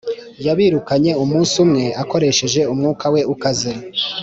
yabirukanye 0.45 1.11
umunsi 1.23 1.53
umwe, 1.63 1.85
akoresheje 2.01 2.61
umwuka 2.73 3.05
we 3.13 3.21
ukaze, 3.33 3.71